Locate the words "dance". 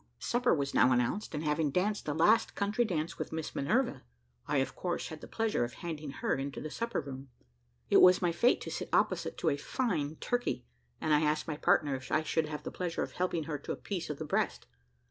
2.85-3.19